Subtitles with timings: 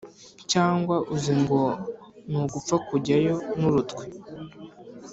[0.51, 1.61] cyangwa uzi ngo
[2.29, 4.03] nugupfa kujyayo nurutwe